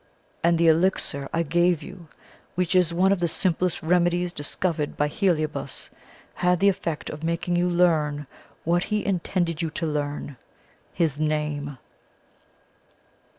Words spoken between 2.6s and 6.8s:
is one of the simplest remedies discovered by Heliobas, had the